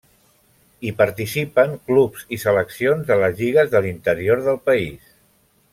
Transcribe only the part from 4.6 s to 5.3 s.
país.